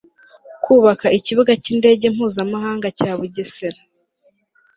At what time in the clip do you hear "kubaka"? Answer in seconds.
0.63-1.07